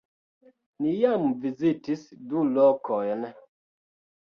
Ni 0.85 0.93
jam 1.03 1.27
vizitis 1.43 2.03
du 2.33 2.47
lokojn 2.57 3.31